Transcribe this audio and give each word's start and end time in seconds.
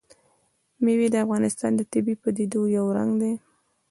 مېوې 0.83 1.07
د 1.11 1.15
افغانستان 1.25 1.71
د 1.75 1.81
طبیعي 1.91 2.19
پدیدو 2.23 2.61
یو 2.77 2.85
رنګ 2.97 3.11
دی. 3.21 3.33